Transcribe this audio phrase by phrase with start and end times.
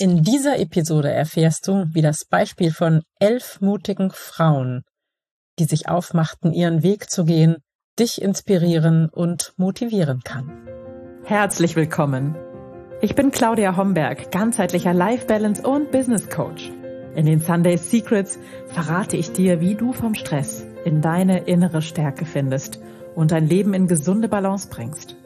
[0.00, 4.84] In dieser Episode erfährst du, wie das Beispiel von elf mutigen Frauen,
[5.58, 7.56] die sich aufmachten, ihren Weg zu gehen,
[7.98, 10.52] dich inspirieren und motivieren kann.
[11.24, 12.36] Herzlich willkommen.
[13.00, 16.70] Ich bin Claudia Homberg, ganzheitlicher Life Balance und Business Coach.
[17.16, 18.38] In den Sunday Secrets
[18.68, 22.78] verrate ich dir, wie du vom Stress in deine innere Stärke findest
[23.16, 25.16] und dein Leben in gesunde Balance bringst.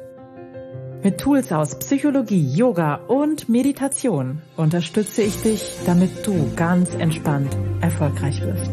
[1.04, 8.40] Mit Tools aus Psychologie, Yoga und Meditation unterstütze ich dich, damit du ganz entspannt erfolgreich
[8.40, 8.70] wirst.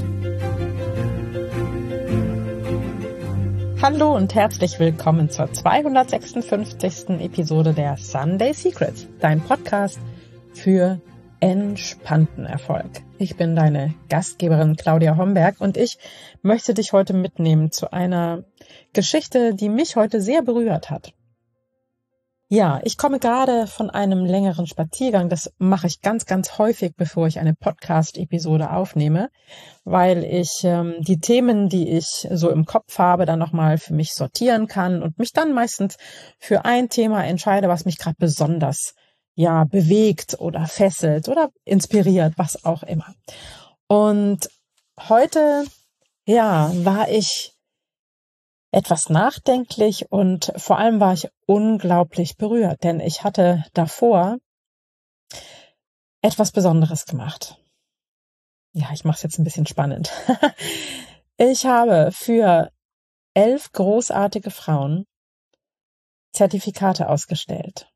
[3.82, 7.20] Hallo und herzlich willkommen zur 256.
[7.20, 10.00] Episode der Sunday Secrets, dein Podcast
[10.54, 11.02] für
[11.40, 13.02] entspannten Erfolg.
[13.18, 15.98] Ich bin deine Gastgeberin Claudia Homberg und ich
[16.44, 18.44] möchte dich heute mitnehmen zu einer
[18.94, 21.14] Geschichte, die mich heute sehr berührt hat.
[22.52, 25.30] Ja, ich komme gerade von einem längeren Spaziergang.
[25.30, 29.30] Das mache ich ganz, ganz häufig, bevor ich eine Podcast-Episode aufnehme,
[29.84, 34.16] weil ich ähm, die Themen, die ich so im Kopf habe, dann nochmal für mich
[34.16, 35.98] sortieren kann und mich dann meistens
[36.40, 38.96] für ein Thema entscheide, was mich gerade besonders
[39.36, 43.14] ja bewegt oder fesselt oder inspiriert, was auch immer.
[43.86, 44.50] Und
[45.08, 45.66] heute,
[46.26, 47.59] ja, war ich
[48.72, 54.38] etwas nachdenklich und vor allem war ich unglaublich berührt, denn ich hatte davor
[56.22, 57.58] etwas Besonderes gemacht.
[58.74, 60.12] Ja, ich mache es jetzt ein bisschen spannend.
[61.38, 62.72] ich habe für
[63.34, 65.06] elf großartige Frauen
[66.34, 67.90] Zertifikate ausgestellt.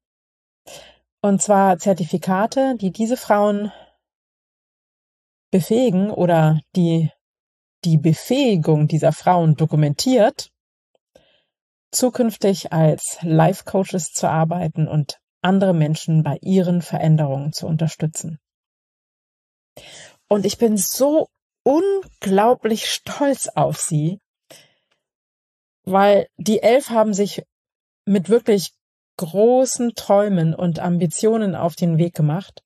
[1.21, 3.71] Und zwar Zertifikate, die diese Frauen
[5.51, 7.11] befähigen oder die
[7.85, 10.52] die Befähigung dieser Frauen dokumentiert
[11.93, 18.39] zukünftig als Life Coaches zu arbeiten und andere Menschen bei ihren Veränderungen zu unterstützen.
[20.27, 21.27] Und ich bin so
[21.63, 24.19] unglaublich stolz auf sie,
[25.85, 27.43] weil die elf haben sich
[28.05, 28.73] mit wirklich
[29.17, 32.63] großen Träumen und Ambitionen auf den Weg gemacht.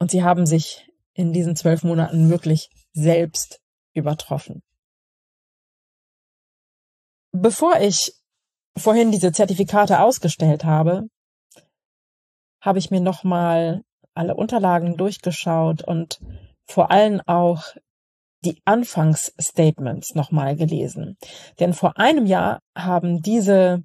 [0.00, 3.60] Und sie haben sich in diesen zwölf Monaten wirklich selbst
[3.92, 4.62] übertroffen.
[7.40, 8.14] Bevor ich
[8.76, 11.06] vorhin diese Zertifikate ausgestellt habe,
[12.60, 16.18] habe ich mir nochmal alle Unterlagen durchgeschaut und
[16.66, 17.62] vor allem auch
[18.44, 21.16] die Anfangsstatements nochmal gelesen.
[21.60, 23.84] Denn vor einem Jahr haben diese,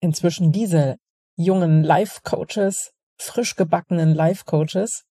[0.00, 0.96] inzwischen diese
[1.36, 5.04] jungen Life-Coaches, frisch gebackenen Life-Coaches,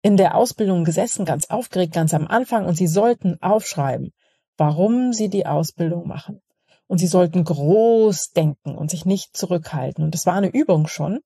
[0.00, 4.12] in der Ausbildung gesessen, ganz aufgeregt, ganz am Anfang, und sie sollten aufschreiben,
[4.56, 6.40] warum sie die Ausbildung machen.
[6.86, 10.04] Und sie sollten groß denken und sich nicht zurückhalten.
[10.04, 11.20] Und das war eine Übung schon.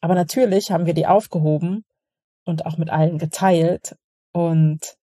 [0.00, 1.84] Aber natürlich haben wir die aufgehoben
[2.44, 3.96] und auch mit allen geteilt.
[4.32, 4.96] Und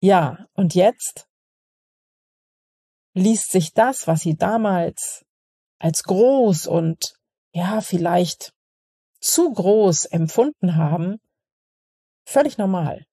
[0.00, 1.26] ja, und jetzt
[3.14, 5.24] liest sich das, was sie damals
[5.78, 7.14] als groß und
[7.52, 8.52] ja, vielleicht
[9.20, 11.18] zu groß empfunden haben,
[12.24, 13.04] völlig normal.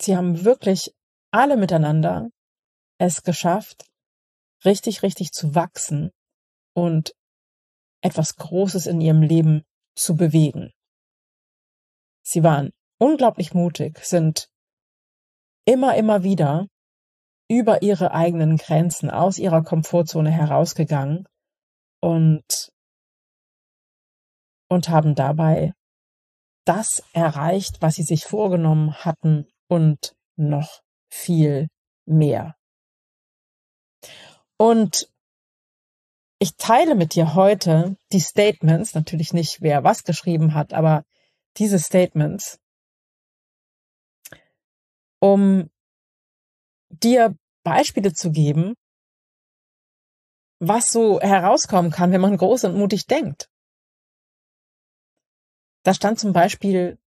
[0.00, 0.94] Sie haben wirklich
[1.36, 2.30] alle miteinander
[2.98, 3.86] es geschafft,
[4.64, 6.10] richtig, richtig zu wachsen
[6.74, 7.12] und
[8.02, 9.62] etwas Großes in ihrem Leben
[9.94, 10.72] zu bewegen.
[12.22, 14.48] Sie waren unglaublich mutig, sind
[15.66, 16.68] immer, immer wieder
[17.48, 21.26] über ihre eigenen Grenzen aus ihrer Komfortzone herausgegangen
[22.00, 22.72] und,
[24.68, 25.72] und haben dabei
[26.64, 30.82] das erreicht, was sie sich vorgenommen hatten und noch
[31.16, 31.68] viel
[32.06, 32.56] mehr.
[34.58, 35.10] Und
[36.38, 41.04] ich teile mit dir heute die Statements, natürlich nicht wer was geschrieben hat, aber
[41.56, 42.58] diese Statements,
[45.20, 45.70] um
[46.90, 47.34] dir
[47.64, 48.74] Beispiele zu geben,
[50.60, 53.50] was so herauskommen kann, wenn man groß und mutig denkt.
[55.84, 56.98] Da stand zum Beispiel,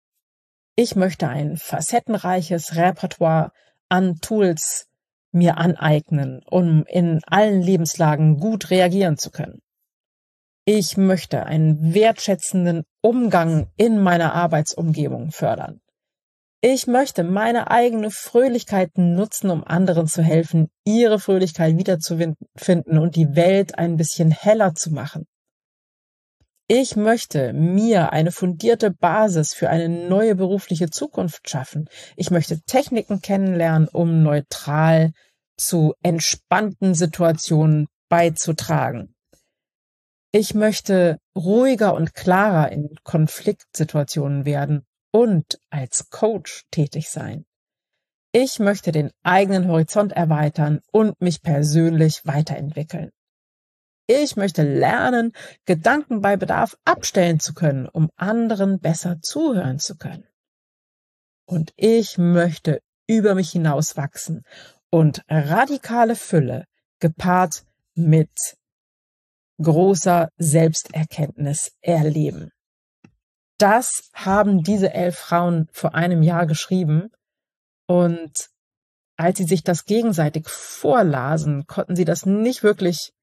[0.75, 3.51] ich möchte ein facettenreiches Repertoire
[3.89, 4.87] an Tools
[5.31, 9.59] mir aneignen, um in allen Lebenslagen gut reagieren zu können.
[10.65, 15.81] Ich möchte einen wertschätzenden Umgang in meiner Arbeitsumgebung fördern.
[16.61, 23.35] Ich möchte meine eigene Fröhlichkeit nutzen, um anderen zu helfen, ihre Fröhlichkeit wiederzufinden und die
[23.35, 25.25] Welt ein bisschen heller zu machen.
[26.71, 31.89] Ich möchte mir eine fundierte Basis für eine neue berufliche Zukunft schaffen.
[32.15, 35.13] Ich möchte Techniken kennenlernen, um neutral
[35.57, 39.15] zu entspannten Situationen beizutragen.
[40.31, 47.45] Ich möchte ruhiger und klarer in Konfliktsituationen werden und als Coach tätig sein.
[48.31, 53.09] Ich möchte den eigenen Horizont erweitern und mich persönlich weiterentwickeln.
[54.11, 55.33] Ich möchte lernen,
[55.65, 60.27] Gedanken bei Bedarf abstellen zu können, um anderen besser zuhören zu können.
[61.45, 64.41] Und ich möchte über mich hinaus wachsen
[64.89, 66.65] und radikale Fülle
[66.99, 68.31] gepaart mit
[69.61, 72.49] großer Selbsterkenntnis erleben.
[73.59, 77.11] Das haben diese elf Frauen vor einem Jahr geschrieben
[77.85, 78.49] und
[79.17, 83.13] als sie sich das gegenseitig vorlasen, konnten sie das nicht wirklich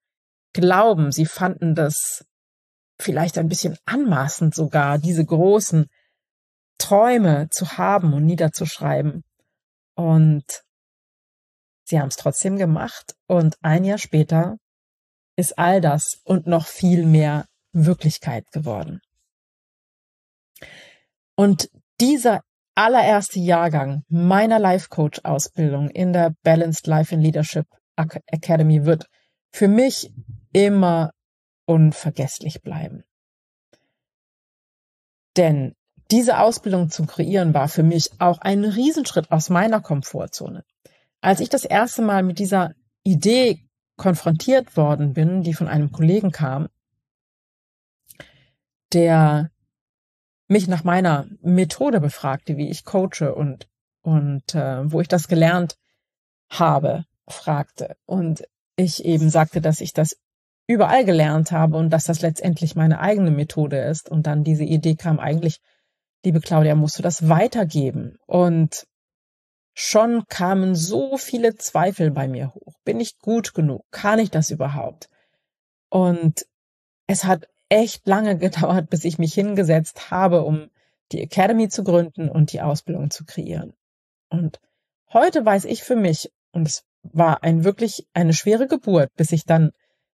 [0.52, 1.12] glauben.
[1.12, 2.24] Sie fanden das
[2.98, 5.86] vielleicht ein bisschen anmaßend sogar, diese großen
[6.78, 9.22] Träume zu haben und niederzuschreiben.
[9.94, 10.44] Und
[11.84, 14.56] sie haben es trotzdem gemacht und ein Jahr später
[15.36, 19.00] ist all das und noch viel mehr Wirklichkeit geworden.
[21.34, 21.70] Und
[22.00, 22.42] dieser
[22.74, 27.66] allererste Jahrgang meiner Life Coach Ausbildung in der Balanced Life and Leadership
[27.96, 29.06] Academy wird
[29.52, 30.12] für mich
[30.52, 31.12] immer
[31.66, 33.04] unvergesslich bleiben.
[35.36, 35.74] Denn
[36.10, 40.64] diese Ausbildung zu kreieren war für mich auch ein Riesenschritt aus meiner Komfortzone.
[41.20, 43.66] Als ich das erste Mal mit dieser Idee
[43.96, 46.68] konfrontiert worden bin, die von einem Kollegen kam,
[48.92, 49.50] der
[50.48, 53.68] mich nach meiner Methode befragte, wie ich coache und
[54.02, 55.76] und äh, wo ich das gelernt
[56.48, 58.44] habe, fragte und
[58.76, 60.16] ich eben sagte, dass ich das
[60.66, 64.96] überall gelernt habe und dass das letztendlich meine eigene Methode ist und dann diese Idee
[64.96, 65.60] kam eigentlich
[66.26, 68.18] liebe Claudia, musst du das weitergeben.
[68.26, 68.86] Und
[69.74, 72.74] schon kamen so viele Zweifel bei mir hoch.
[72.84, 73.84] Bin ich gut genug?
[73.92, 75.08] Kann ich das überhaupt?
[75.88, 76.44] Und
[77.06, 80.68] es hat echt lange gedauert, bis ich mich hingesetzt habe, um
[81.12, 83.74] die Academy zu gründen und die Ausbildung zu kreieren.
[84.28, 84.60] Und
[85.12, 89.44] heute weiß ich für mich, und es war ein wirklich eine schwere Geburt, bis ich
[89.44, 89.72] dann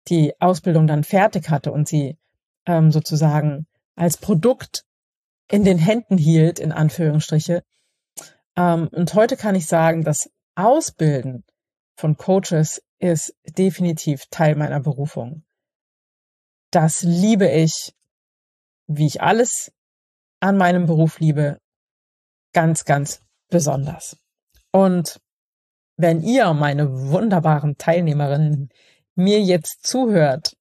[0.09, 2.17] die Ausbildung dann fertig hatte und sie
[2.67, 3.67] ähm, sozusagen
[3.97, 4.85] als Produkt
[5.49, 7.62] in den Händen hielt, in Anführungsstriche.
[8.56, 11.44] Ähm, und heute kann ich sagen, das Ausbilden
[11.97, 15.44] von Coaches ist definitiv Teil meiner Berufung.
[16.71, 17.94] Das liebe ich,
[18.87, 19.73] wie ich alles
[20.41, 21.59] an meinem Beruf liebe,
[22.53, 24.17] ganz, ganz besonders.
[24.73, 25.21] Und
[25.96, 28.69] wenn ihr, meine wunderbaren Teilnehmerinnen,
[29.14, 30.56] mir jetzt zuhört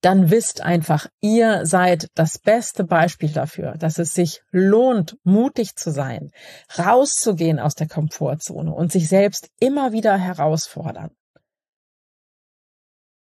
[0.00, 5.90] dann wisst einfach, ihr seid das beste Beispiel dafür, dass es sich lohnt, mutig zu
[5.90, 6.30] sein,
[6.78, 11.10] rauszugehen aus der Komfortzone und sich selbst immer wieder herausfordern.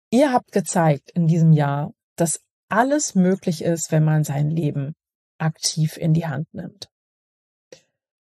[0.09, 4.93] Ihr habt gezeigt in diesem Jahr, dass alles möglich ist, wenn man sein Leben
[5.37, 6.89] aktiv in die Hand nimmt.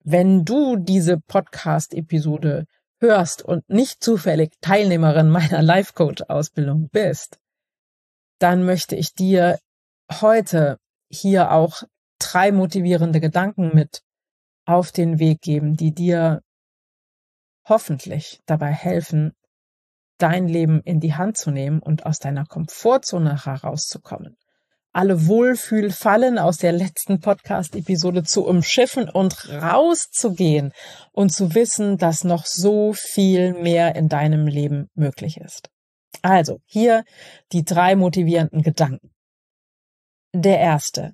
[0.10, 2.66] Wenn du diese Podcast-Episode
[3.02, 7.42] hörst und nicht zufällig Teilnehmerin meiner Life Coach Ausbildung bist,
[8.40, 9.60] dann möchte ich dir
[10.10, 10.78] heute
[11.10, 11.84] hier auch
[12.20, 14.02] drei motivierende Gedanken mit
[14.66, 16.42] auf den Weg geben, die dir
[17.68, 19.34] hoffentlich dabei helfen,
[20.20, 24.38] dein Leben in die Hand zu nehmen und aus deiner Komfortzone herauszukommen.
[24.94, 30.74] Alle Wohlfühlfallen aus der letzten Podcast-Episode zu umschiffen und rauszugehen
[31.12, 35.70] und zu wissen, dass noch so viel mehr in deinem Leben möglich ist.
[36.22, 37.04] Also, hier
[37.52, 39.12] die drei motivierenden Gedanken.
[40.34, 41.14] Der erste.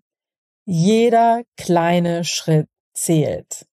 [0.65, 3.65] Jeder kleine Schritt zählt.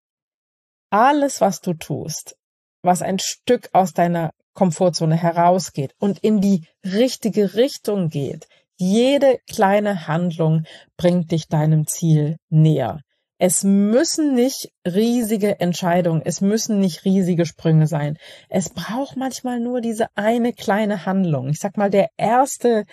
[0.91, 2.37] Alles, was du tust,
[2.83, 8.49] was ein Stück aus deiner Komfortzone herausgeht und in die richtige Richtung geht,
[8.81, 10.65] jede kleine Handlung
[10.97, 13.01] bringt dich deinem Ziel näher.
[13.39, 18.17] Es müssen nicht riesige Entscheidungen, es müssen nicht riesige Sprünge sein.
[18.49, 21.49] Es braucht manchmal nur diese eine kleine Handlung.
[21.49, 22.85] Ich sag mal, der erste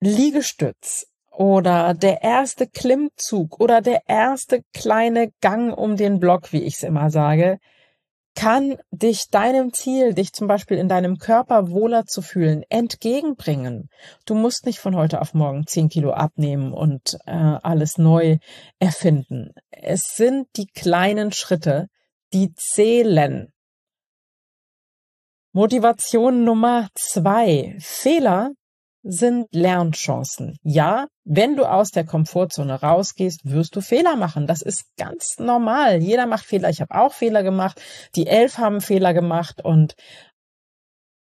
[0.00, 6.74] Liegestütz oder der erste Klimmzug oder der erste kleine Gang um den Block, wie ich
[6.74, 7.58] es immer sage,
[8.36, 13.88] kann dich deinem Ziel, dich zum Beispiel in deinem Körper wohler zu fühlen, entgegenbringen.
[14.26, 18.36] Du musst nicht von heute auf morgen zehn Kilo abnehmen und äh, alles neu
[18.78, 19.52] erfinden.
[19.70, 21.88] Es sind die kleinen Schritte,
[22.32, 23.52] die zählen.
[25.52, 27.76] Motivation Nummer zwei.
[27.80, 28.50] Fehler
[29.08, 30.58] sind Lernchancen.
[30.62, 34.48] Ja, wenn du aus der Komfortzone rausgehst, wirst du Fehler machen.
[34.48, 36.02] Das ist ganz normal.
[36.02, 36.70] Jeder macht Fehler.
[36.70, 37.80] Ich habe auch Fehler gemacht.
[38.16, 39.94] Die elf haben Fehler gemacht und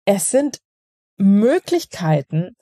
[0.05, 0.59] es sind
[1.17, 2.55] Möglichkeiten,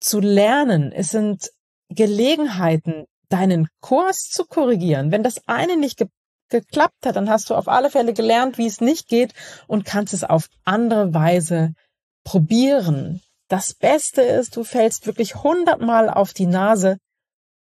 [0.00, 0.92] zu lernen.
[0.92, 1.50] Es sind
[1.88, 5.10] Gelegenheiten, deinen Kurs zu korrigieren.
[5.10, 6.08] Wenn das eine nicht ge
[6.50, 9.32] geklappt hat, dann hast du auf alle Fälle gelernt, wie es nicht geht
[9.68, 11.72] und kannst es auf andere Weise
[12.24, 13.22] probieren.
[13.52, 16.96] Das Beste ist, du fällst wirklich hundertmal auf die Nase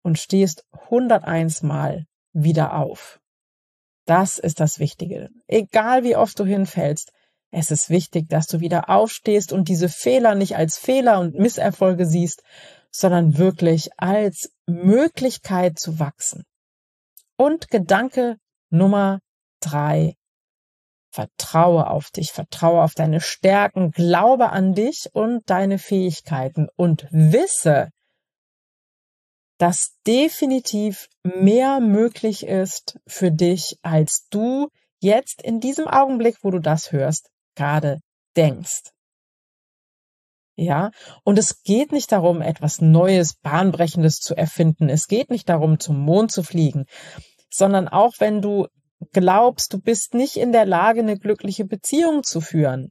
[0.03, 2.05] und stehst hunderteins Mal
[2.35, 3.19] wieder auf.
[4.05, 5.31] Das ist das Wichtige.
[5.47, 7.11] Egal wie oft du hinfällst,
[7.53, 12.05] es ist wichtig, dass du wieder aufstehst und diese Fehler nicht als Fehler und Misserfolge
[12.05, 12.43] siehst,
[12.91, 16.45] sondern wirklich als Möglichkeit zu wachsen.
[17.39, 18.37] Und Gedanke
[18.69, 19.21] Nummer
[19.61, 20.18] drei.
[21.11, 27.89] Vertraue auf dich, vertraue auf deine Stärken, glaube an dich und deine Fähigkeiten und wisse,
[29.59, 34.69] dass definitiv mehr möglich ist für dich, als du
[35.01, 38.01] jetzt in diesem Augenblick, wo du das hörst, gerade
[38.37, 38.91] denkst.
[40.57, 40.91] Ja,
[41.23, 44.89] und es geht nicht darum, etwas Neues, Bahnbrechendes zu erfinden.
[44.89, 46.87] Es geht nicht darum, zum Mond zu fliegen,
[47.49, 48.67] sondern auch wenn du
[49.13, 52.91] glaubst, du bist nicht in der Lage, eine glückliche Beziehung zu führen.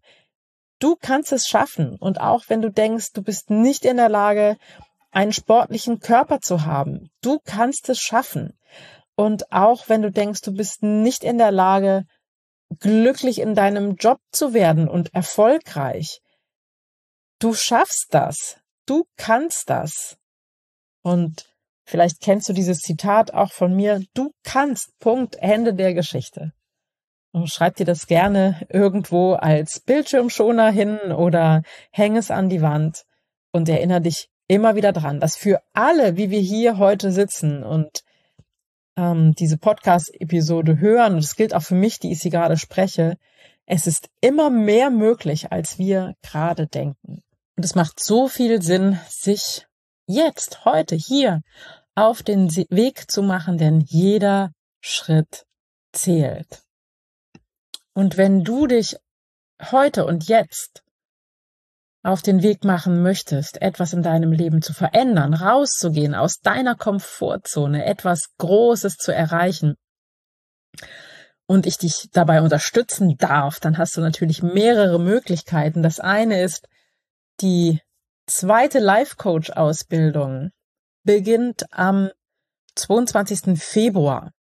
[0.79, 1.97] Du kannst es schaffen.
[1.99, 4.57] Und auch wenn du denkst, du bist nicht in der Lage,
[5.11, 8.57] einen sportlichen Körper zu haben, du kannst es schaffen.
[9.15, 12.03] Und auch wenn du denkst, du bist nicht in der Lage,
[12.79, 16.21] glücklich in deinem Job zu werden und erfolgreich,
[17.39, 18.59] Du schaffst das.
[18.87, 20.17] Du kannst das.
[21.03, 21.55] Und
[21.87, 24.03] vielleicht kennst du dieses Zitat auch von mir.
[24.13, 24.99] Du kannst.
[24.99, 25.37] Punkt.
[25.39, 26.53] Ende der Geschichte.
[27.31, 33.03] Und schreib dir das gerne irgendwo als Bildschirmschoner hin oder häng es an die Wand
[33.51, 38.03] und erinnere dich immer wieder dran, dass für alle, wie wir hier heute sitzen und
[38.97, 43.17] ähm, diese Podcast-Episode hören, und es gilt auch für mich, die ich sie gerade spreche,
[43.65, 47.21] es ist immer mehr möglich, als wir gerade denken.
[47.55, 49.67] Und es macht so viel Sinn, sich
[50.07, 51.41] jetzt, heute, hier
[51.97, 54.51] auf den Weg zu machen, denn jeder
[54.81, 55.45] Schritt
[55.91, 56.61] zählt.
[57.93, 58.97] Und wenn du dich
[59.71, 60.83] heute und jetzt
[62.03, 67.85] auf den Weg machen möchtest, etwas in deinem Leben zu verändern, rauszugehen aus deiner Komfortzone,
[67.85, 69.75] etwas Großes zu erreichen,
[71.47, 75.81] und ich dich dabei unterstützen darf, dann hast du natürlich mehrere Möglichkeiten.
[75.81, 76.67] Das eine ist,
[77.39, 77.81] die
[78.27, 80.51] zweite Life-Coach-Ausbildung
[81.07, 82.11] beginnt am
[82.75, 83.59] 22.
[83.59, 84.31] Februar.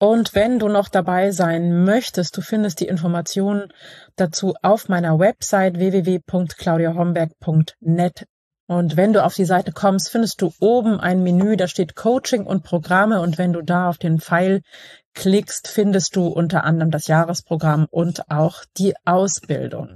[0.00, 3.68] Und wenn du noch dabei sein möchtest, du findest die Informationen
[4.16, 8.26] dazu auf meiner Website www.claudiahomberg.net.
[8.66, 12.46] Und wenn du auf die Seite kommst, findest du oben ein Menü, da steht Coaching
[12.46, 13.20] und Programme.
[13.20, 14.62] Und wenn du da auf den Pfeil
[15.12, 19.90] klickst, findest du unter anderem das Jahresprogramm und auch die Ausbildung.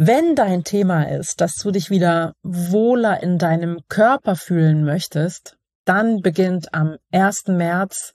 [0.00, 6.20] Wenn dein Thema ist, dass du dich wieder wohler in deinem Körper fühlen möchtest, dann
[6.20, 7.48] beginnt am 1.
[7.48, 8.12] März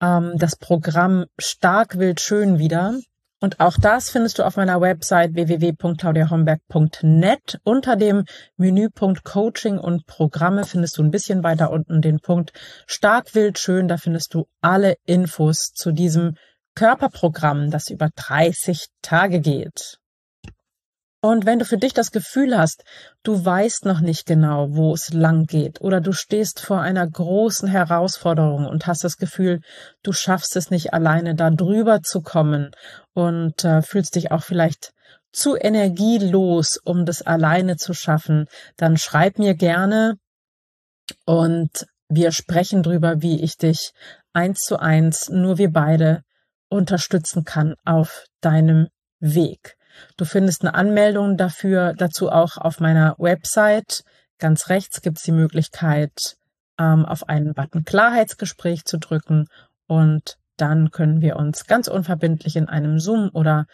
[0.00, 2.94] ähm, das Programm Stark Wild Schön wieder.
[3.40, 7.60] Und auch das findest du auf meiner Website www.claudiahomberg.net.
[7.62, 8.24] Unter dem
[8.56, 12.54] Menüpunkt Coaching und Programme findest du ein bisschen weiter unten den Punkt
[12.86, 13.86] Stark Wild Schön.
[13.86, 16.36] Da findest du alle Infos zu diesem
[16.74, 19.98] Körperprogramm, das über 30 Tage geht.
[21.20, 22.84] Und wenn du für dich das Gefühl hast,
[23.24, 27.68] du weißt noch nicht genau, wo es lang geht, oder du stehst vor einer großen
[27.68, 29.60] Herausforderung und hast das Gefühl,
[30.04, 32.70] du schaffst es nicht alleine, da drüber zu kommen
[33.14, 34.92] und äh, fühlst dich auch vielleicht
[35.32, 38.46] zu energielos, um das alleine zu schaffen,
[38.76, 40.18] dann schreib mir gerne
[41.26, 43.92] und wir sprechen drüber, wie ich dich
[44.32, 46.22] eins zu eins, nur wir beide
[46.68, 48.88] unterstützen kann auf deinem
[49.20, 49.77] Weg.
[50.16, 54.04] Du findest eine Anmeldung dafür dazu auch auf meiner Website.
[54.38, 56.36] Ganz rechts gibt es die Möglichkeit,
[56.78, 59.46] ähm, auf einen Button Klarheitsgespräch zu drücken
[59.86, 63.66] und dann können wir uns ganz unverbindlich in einem Zoom oder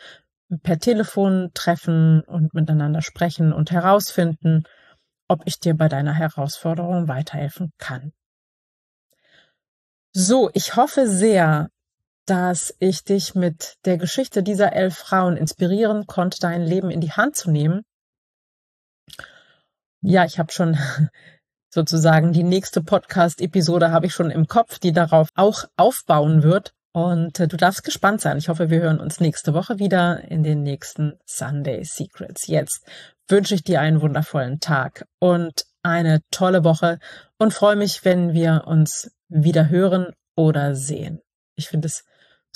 [0.63, 4.65] per Telefon treffen und miteinander sprechen und herausfinden,
[5.29, 8.13] ob ich dir bei deiner Herausforderung weiterhelfen kann.
[10.13, 11.71] So, ich hoffe sehr,
[12.27, 17.13] dass ich dich mit der Geschichte dieser elf Frauen inspirieren konnte, dein Leben in die
[17.13, 17.83] Hand zu nehmen.
[20.03, 20.79] Ja, ich habe schon
[21.75, 26.73] sozusagen die nächste Podcast-Episode habe ich schon im Kopf, die darauf auch aufbauen wird.
[26.93, 28.39] Und äh, du darfst gespannt sein.
[28.39, 32.47] Ich hoffe, wir hören uns nächste Woche wieder in den nächsten Sunday Secrets.
[32.47, 32.87] Jetzt
[33.29, 36.99] wünsche ich dir einen wundervollen Tag und eine tolle Woche
[37.39, 41.21] und freue mich, wenn wir uns wieder hören oder sehen.
[41.57, 42.05] Ich finde es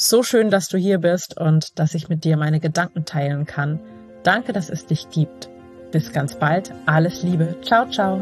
[0.00, 3.81] so schön, dass du hier bist und dass ich mit dir meine Gedanken teilen kann.
[4.23, 5.50] Danke, dass es dich gibt
[5.90, 6.73] Bis ganz bald.
[6.87, 7.57] Alles Liebe.
[7.62, 8.21] Ciao, ciao.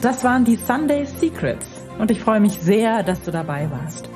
[0.00, 1.66] Das waren die Sunday Secrets
[1.98, 4.08] und ich freue mich sehr, dass du dabei warst.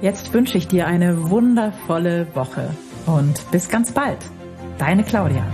[0.00, 2.70] Jetzt wünsche ich dir eine wundervolle Woche
[3.06, 4.18] und bis ganz bald.
[4.78, 5.44] Deine Claudia.